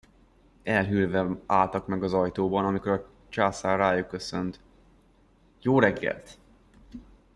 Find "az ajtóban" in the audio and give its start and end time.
2.03-2.65